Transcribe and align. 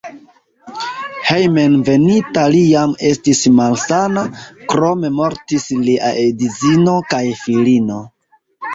Hejmenveninta 1.27 2.45
li 2.55 2.63
jam 2.71 2.97
estis 3.11 3.43
malsana, 3.61 4.25
krome 4.75 5.15
mortis 5.21 5.71
lia 5.87 6.13
edzino 6.27 7.01
kaj 7.15 7.25
filino. 7.47 8.05